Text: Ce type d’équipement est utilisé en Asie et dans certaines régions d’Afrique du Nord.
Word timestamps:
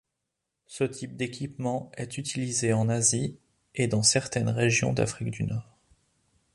Ce 0.65 0.83
type 0.83 1.15
d’équipement 1.15 1.91
est 1.95 2.17
utilisé 2.17 2.73
en 2.73 2.89
Asie 2.89 3.37
et 3.75 3.85
dans 3.85 4.01
certaines 4.01 4.49
régions 4.49 4.93
d’Afrique 4.93 5.29
du 5.29 5.43
Nord. 5.43 5.77